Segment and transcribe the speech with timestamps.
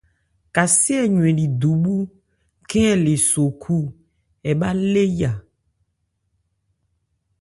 [0.55, 1.95] Kasé ɛ ywɛnli dubhú
[2.69, 3.77] khɛ́n ɛ le so khú,
[4.49, 5.31] ɛ bhâ lé ya.